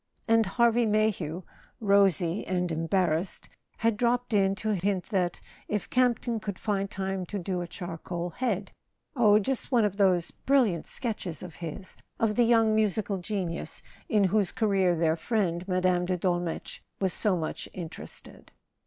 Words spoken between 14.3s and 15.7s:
career their friend